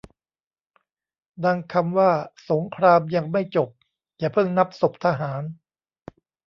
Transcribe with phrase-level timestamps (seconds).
[1.43, 2.11] ดังคำว่า
[2.49, 3.69] สงครามยังไม่จบ
[4.17, 5.41] อย่าเพิ่งนับศพทหาร